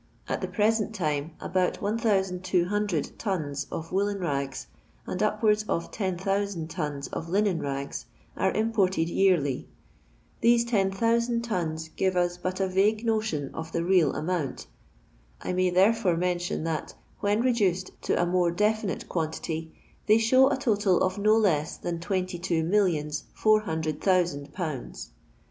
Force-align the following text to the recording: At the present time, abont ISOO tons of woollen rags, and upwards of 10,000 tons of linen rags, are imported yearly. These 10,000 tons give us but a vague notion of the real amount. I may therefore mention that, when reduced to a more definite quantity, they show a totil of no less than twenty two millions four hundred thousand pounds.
At 0.27 0.41
the 0.41 0.47
present 0.47 0.95
time, 0.95 1.33
abont 1.39 1.77
ISOO 1.77 3.17
tons 3.19 3.67
of 3.71 3.91
woollen 3.91 4.19
rags, 4.19 4.65
and 5.05 5.21
upwards 5.21 5.63
of 5.69 5.91
10,000 5.91 6.67
tons 6.71 7.07
of 7.09 7.29
linen 7.29 7.61
rags, 7.61 8.07
are 8.35 8.51
imported 8.51 9.09
yearly. 9.09 9.67
These 10.39 10.65
10,000 10.65 11.43
tons 11.43 11.89
give 11.89 12.15
us 12.15 12.37
but 12.37 12.59
a 12.59 12.67
vague 12.67 13.05
notion 13.05 13.51
of 13.53 13.73
the 13.73 13.83
real 13.83 14.15
amount. 14.15 14.65
I 15.39 15.53
may 15.53 15.69
therefore 15.69 16.17
mention 16.17 16.63
that, 16.63 16.95
when 17.19 17.41
reduced 17.41 17.91
to 18.01 18.19
a 18.19 18.25
more 18.25 18.49
definite 18.49 19.07
quantity, 19.07 19.71
they 20.07 20.17
show 20.17 20.47
a 20.49 20.57
totil 20.57 20.99
of 20.99 21.19
no 21.19 21.37
less 21.37 21.77
than 21.77 21.99
twenty 21.99 22.39
two 22.39 22.63
millions 22.63 23.25
four 23.35 23.59
hundred 23.59 24.01
thousand 24.01 24.51
pounds. 24.51 25.11